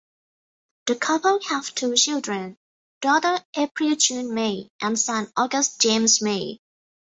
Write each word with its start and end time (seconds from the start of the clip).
The 0.87 0.95
couple 0.95 1.39
have 1.43 1.75
two 1.75 1.95
children, 1.95 2.57
daughter 3.01 3.37
April 3.55 3.95
June 3.95 4.33
May 4.33 4.67
and 4.81 4.97
son 4.99 5.31
August 5.37 5.79
James 5.79 6.23
May. 6.23 6.59